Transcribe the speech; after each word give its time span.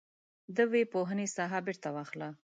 د 0.55 0.57
ويي 0.71 0.83
پوهنې 0.93 1.27
ساحه 1.35 1.59
بیرته 1.65 1.89
واخله. 1.95 2.29